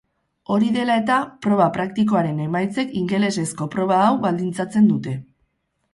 Hori 0.53 0.69
dela 0.77 0.95
eta, 1.01 1.17
proba 1.45 1.67
praktikoaren 1.75 2.41
emaitzek 2.47 2.97
ingelesezko 3.03 3.69
proba 3.77 4.03
hau 4.07 4.19
baldintzatzen 4.25 4.93
dute. 4.95 5.19